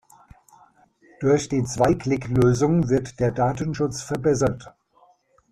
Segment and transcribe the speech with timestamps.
[1.19, 4.73] Durch die Zwei-Klick-Lösung wird der Datenschutz verbessert.